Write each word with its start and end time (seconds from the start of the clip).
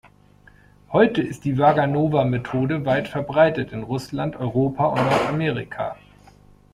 Heute 0.91 1.21
ist 1.21 1.45
die 1.45 1.59
Waganowa-Methode 1.59 2.87
weit 2.87 3.07
verbreitet 3.07 3.71
in 3.71 3.83
Russland, 3.83 4.35
Europa 4.35 4.85
und 4.87 4.95
Nordamerika. 5.03 5.95